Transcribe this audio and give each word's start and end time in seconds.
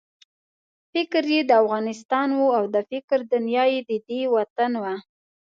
فکر 0.91 1.23
یې 1.33 1.41
د 1.45 1.51
افغانستان 1.61 2.27
وو 2.37 2.47
او 2.57 2.63
د 2.73 2.77
فکر 2.89 3.17
دنیا 3.33 3.63
یې 3.73 3.79
ددې 3.89 4.21
وطن 4.35 4.71
وه. 4.83 4.93